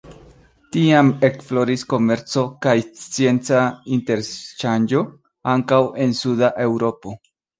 Tiam 0.75 1.09
ekfloris 1.27 1.81
komerco 1.91 2.45
kaj 2.67 2.73
scienca 3.03 3.61
interŝanĝo, 3.97 5.03
ankaŭ 5.55 5.83
en 6.07 6.19
suda 6.23 6.53
Eŭropo. 6.67 7.17